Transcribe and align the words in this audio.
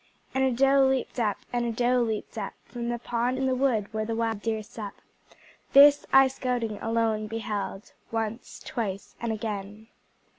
And 0.33 0.43
a 0.43 0.51
doe 0.51 0.83
leaped 0.83 1.19
up, 1.19 1.37
and 1.53 1.63
a 1.63 1.71
doe 1.71 2.01
leaped 2.01 2.35
up 2.35 2.53
From 2.65 2.89
the 2.89 2.97
pond 2.97 3.37
in 3.37 3.45
the 3.45 3.53
wood 3.53 3.93
where 3.93 4.03
the 4.03 4.15
wild 4.15 4.41
deer 4.41 4.63
sup. 4.63 4.93
This 5.73 6.07
I, 6.11 6.27
scouting 6.27 6.79
alone, 6.81 7.27
beheld, 7.27 7.93
Once, 8.11 8.59
twice 8.65 9.15
and 9.21 9.31
again! 9.31 9.89